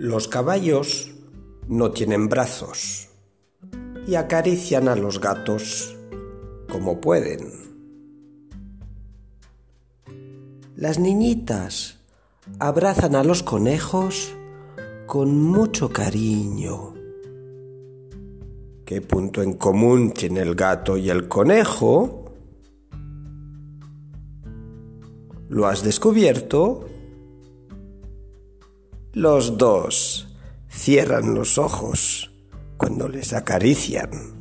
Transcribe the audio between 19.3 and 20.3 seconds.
en común